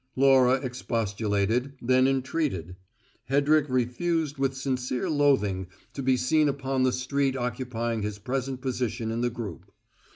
[0.15, 2.75] Laura expostulated, then entreated.
[3.29, 9.11] Hedrick refused with sincere loathing to be seen upon the street occupying his present position
[9.11, 9.71] in the group.